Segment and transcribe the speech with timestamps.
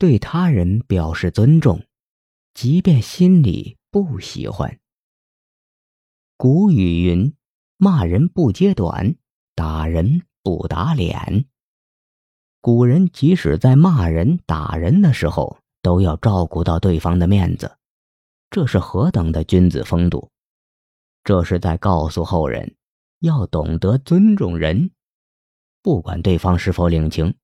[0.00, 1.84] 对他人表示尊重，
[2.54, 4.80] 即便心里不喜欢。
[6.38, 7.34] 古语云
[7.76, 9.16] ：“骂人不揭短，
[9.54, 11.44] 打人不打脸。”
[12.62, 17.76] 古人即使在骂人、打人的时候，都要照顾到对方的面子，
[18.48, 20.30] 这是何等的君子风度！
[21.24, 22.74] 这是在告诉后人，
[23.18, 24.92] 要懂得尊重人，
[25.82, 27.34] 不管对方是否领情，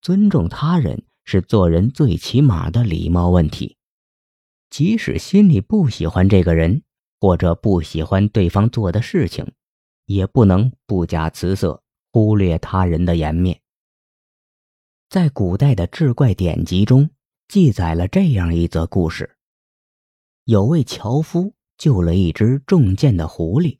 [0.00, 3.76] 尊重他人是做人最起码的礼貌问题。
[4.70, 6.82] 即使心里不喜欢这个人，
[7.20, 9.52] 或者不喜欢对方做的事情，
[10.06, 11.82] 也不能不假辞色，
[12.12, 13.60] 忽略他人的颜面。
[15.10, 17.10] 在古代的志怪典籍中，
[17.46, 19.36] 记载了这样一则故事：
[20.44, 21.52] 有位樵夫。
[21.76, 23.78] 救了一只中箭的狐狸，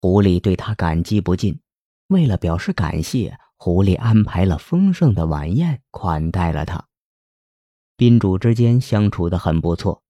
[0.00, 1.60] 狐狸对他感激不尽。
[2.08, 6.86] 为了表示感谢，狐狸安排了丰盛的晚宴款待了他。
[7.96, 10.02] 宾主之间相处的很不错。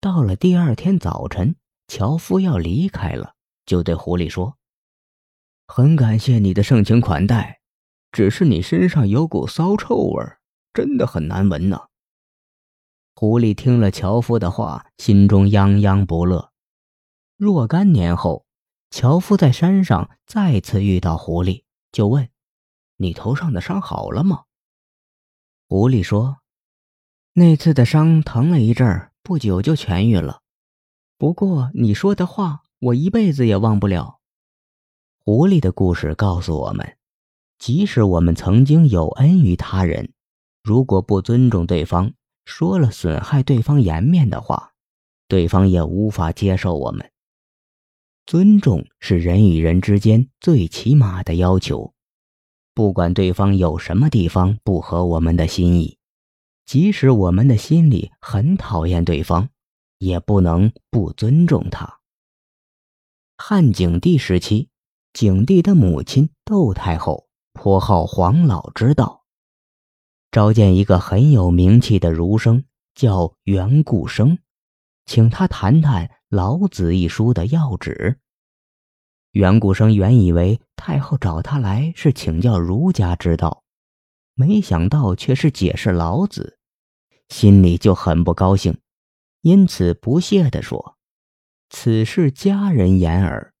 [0.00, 1.56] 到了第二天早晨，
[1.88, 3.34] 樵夫要离开了，
[3.66, 4.56] 就对狐狸说
[5.66, 7.60] ：“很感谢你的盛情款待，
[8.12, 10.24] 只是你身上有股骚臭味，
[10.72, 11.86] 真的很难闻呢。”
[13.16, 16.52] 狐狸听了樵夫的话，心中泱泱不乐。
[17.36, 18.46] 若干年后，
[18.90, 22.28] 樵夫在山上再次遇到狐狸，就问
[22.98, 24.44] ：“你头上的伤好了吗？”
[25.66, 26.38] 狐狸说
[27.34, 30.42] ：“那次的伤疼了一阵儿，不久就痊愈了。
[31.16, 34.20] 不过你说的话，我一辈子也忘不了。”
[35.18, 36.96] 狐狸的故事告诉我们，
[37.58, 40.12] 即使我们曾经有恩于他人，
[40.62, 42.12] 如果不尊重对方，
[42.46, 44.72] 说了损害对方颜面的话，
[45.26, 47.12] 对方也无法接受我们。
[48.24, 51.92] 尊重是人与人之间最起码的要求，
[52.78, 55.98] 不管对方有什么地方不合我们的心意，
[56.64, 59.48] 即使我们的心里很讨厌对方，
[59.98, 61.98] 也不能不尊重他。
[63.36, 64.68] 汉景帝时期，
[65.12, 69.24] 景帝的母亲窦太后颇好黄老之道。
[70.30, 72.62] 召见一个很有名气的儒生，
[72.94, 74.38] 叫袁固生，
[75.04, 78.20] 请他谈谈《老子》一书的要旨。
[79.38, 83.62] 袁古生原以为太后找他来是请教儒家之道，
[84.34, 86.58] 没想到却是解释老子，
[87.28, 88.76] 心里就很不高兴，
[89.42, 90.96] 因此不屑地说
[91.70, 93.54] ：“此事家人言耳。”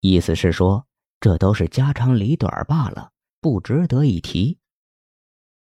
[0.00, 0.86] 意思是说，
[1.20, 3.10] 这都是家长里短罢了，
[3.42, 4.56] 不值得一提。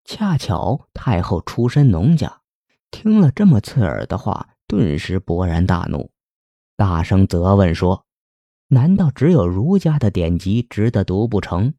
[0.04, 2.42] 恰巧太后出身农家，
[2.90, 6.10] 听了这么刺耳的话，顿时勃然大怒，
[6.76, 8.04] 大声责问说
[8.72, 11.74] ：“难道只有儒家的典籍值得读不成？”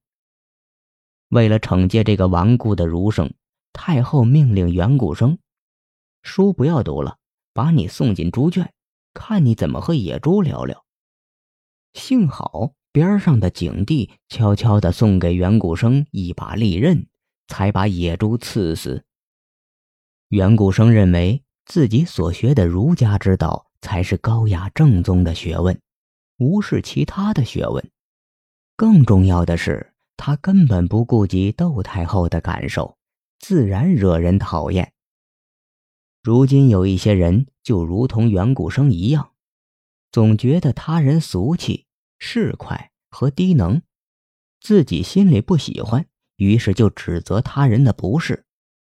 [1.30, 3.32] 为了惩戒这个顽固的儒生，
[3.72, 5.38] 太后命令袁固生
[6.22, 7.16] ：“书不要读了，
[7.54, 8.72] 把你送进猪圈，
[9.14, 10.84] 看你怎么和野猪聊聊。”
[11.94, 17.06] 幸好边上的景帝悄悄地送给袁固生一把利刃。
[17.48, 19.04] 才把野猪刺死。
[20.28, 25.78] 袁固生认为自己所学的儒家之道才是高雅正宗的学问，
[26.42, 27.88] 无视其他的学问。
[28.74, 32.98] 更重要的是，他根本不顾及窦太后的感受，
[33.38, 34.92] 自然惹人讨厌。
[36.20, 39.32] 如今有一些人就如同袁古生一样，
[40.10, 41.86] 总觉得他人俗气、
[42.18, 43.82] 市侩和低能，
[44.60, 46.06] 自己心里不喜欢。
[46.36, 48.46] 于是就指责他人的不是，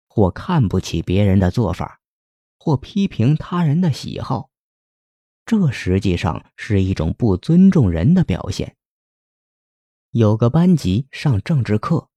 [0.08, 2.00] 或看不起别人的做法，
[2.58, 4.51] 或批评他人的喜好，
[5.52, 8.78] 这实际上是一种不尊重人的表现。
[10.12, 12.08] 有个班级上政治课，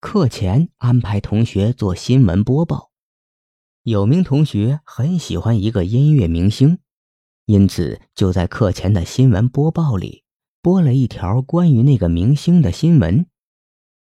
[0.00, 2.90] 课前安排同学做新闻播报，
[3.82, 6.78] 有名同学很喜欢一个音乐明星，
[7.44, 10.24] 因此就在课前的新闻播报里
[10.62, 13.26] 播了一条关于那个明星的新闻。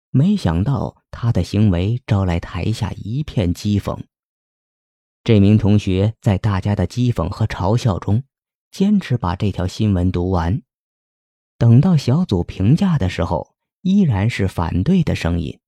[0.09, 4.05] 没想到他的行为招来台下一片讥讽。
[5.23, 8.23] 这名同学在大家的讥讽和嘲笑中，
[8.75, 10.61] 坚持把这条新闻读完。
[11.57, 15.61] 等到小组评价的时候，依然是反对的声音。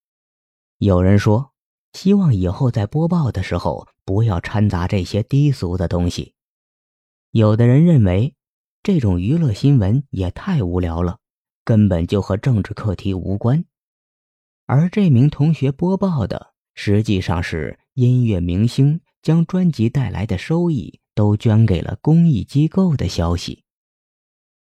[0.77, 1.54] 有人说，
[1.94, 6.36] 希望以后在播报的时候不要掺杂这些低俗的东西。
[7.31, 8.36] 有的人认为，
[8.83, 11.19] 这种娱乐新闻也太无聊了，
[11.63, 13.63] 根本就和政治课题无关。
[14.65, 23.64] 而这名同学播报的，实际上是音乐明星将专辑带来的收益都捐给了公益机构的消息。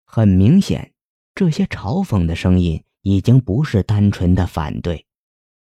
[0.06, 0.94] 很明显，
[1.36, 5.06] 这些嘲讽的声音已经不是单纯的反对，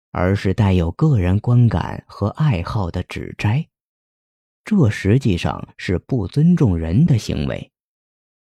[0.09, 3.67] 而是带有个人观感和爱好的指摘。
[4.65, 7.71] 这实际上是不尊重人的行为。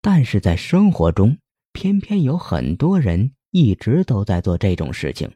[0.01, 1.37] 但是在生活中，
[1.73, 5.29] 偏偏有很多人一直都在做这种事情，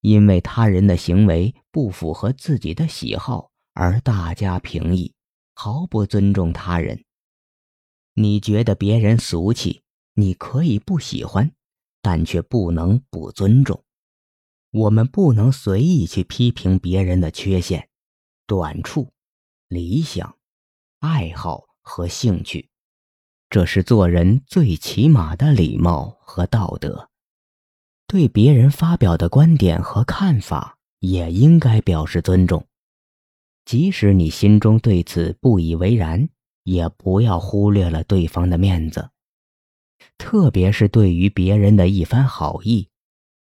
[0.00, 5.12] 因为他人的行为不符合自己的喜好而大加评议，
[5.62, 7.04] 毫不尊重他人。
[8.14, 9.82] 你觉得别人俗气，
[10.14, 11.52] 你可以不喜欢，
[12.00, 13.84] 但却不能不尊重。
[14.70, 17.90] 我们不能随意去批评别人的缺陷、
[18.46, 19.12] 短处、
[19.68, 20.34] 理想、
[21.00, 22.70] 爱好和兴趣。
[23.50, 27.10] 这是做人最起码的礼貌和道德。
[28.06, 32.66] 对别人发表的观点和看法，也应该表示尊重，
[33.70, 36.28] 即使你心中对此不以为然，
[36.64, 39.10] 也不要忽略了对方的面子。
[40.18, 42.88] 特别是对于别人的一番好意，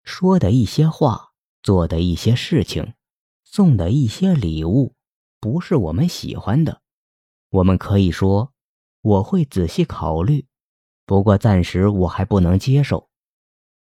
[0.03, 1.33] 说的一些话，
[1.63, 2.95] 做的一些事情，
[3.45, 4.95] 送的一些礼物，
[5.41, 6.81] 不是我们喜欢的，
[7.51, 8.51] 我们可以说。
[9.03, 10.47] 我会仔细考虑，
[11.05, 13.11] 不过暂时我还不能接受，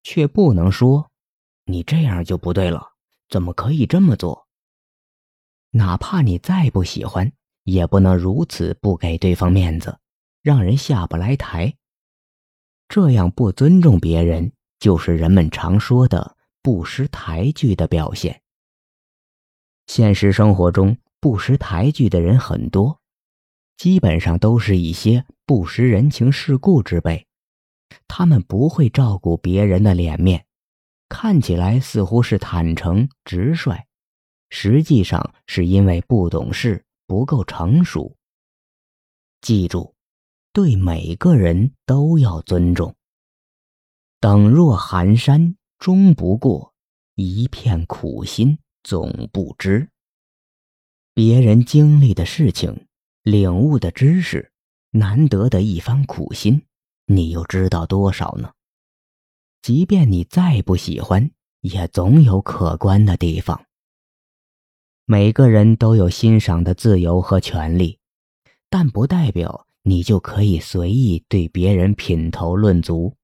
[0.02, 1.12] 却不能说
[1.66, 2.94] 你这样就不对了，
[3.30, 4.48] 怎么可以这么做？
[5.76, 7.32] 哪怕你再不喜欢，
[7.64, 9.98] 也不能如此不给对方面子，
[10.44, 11.76] 让人下不来台。
[12.88, 18.40] 这样不尊重别人，就是人们常说的不识抬举的表现。
[19.88, 23.02] 现实生活中，不识抬举的人很多。
[23.78, 27.26] 基本上都是一些不识人情世故之辈，
[28.08, 30.46] 他们不会照顾别人的脸面，
[31.10, 33.88] 看起来似乎是坦诚直率，
[34.56, 38.16] 实际上是因为不懂事、不够成熟。
[39.42, 39.96] 记住，
[40.54, 42.96] 对每个人都要尊重。
[44.20, 46.72] 等若寒山终不过，
[47.16, 49.90] 一片苦心总不知。
[51.16, 52.86] 别人经历的事情。
[53.24, 54.52] 领悟的知识，
[54.92, 56.62] 难得的一番苦心，
[57.06, 58.52] 你又知道多少呢？
[59.62, 63.66] 即便你再不喜欢，也总有可观的地方。
[65.06, 68.00] 每个人都有欣赏的自由和权利，
[68.70, 73.16] 但不代表你就可以随意对别人品头论足。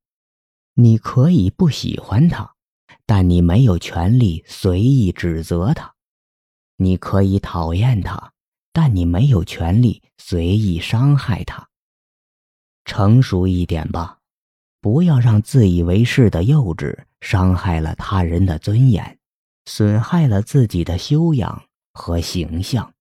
[0.75, 2.53] 你可以不喜欢他，
[3.05, 5.93] 但你没有权利随意指责他。
[6.77, 8.33] 你可以讨厌他。
[8.71, 11.67] 但你没有权利随意伤害他。
[12.85, 14.19] 成熟一点吧，
[14.79, 19.19] 不要让自以为是的幼稚伤害了他人的尊严，
[19.65, 22.93] 损害了自己的修养和形象。